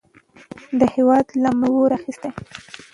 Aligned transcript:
د 0.79 0.81
هیواد 0.95 1.25
لمنې 1.43 1.69
اور 1.77 1.91
اخیستی 1.97 2.29
و. 2.31 2.35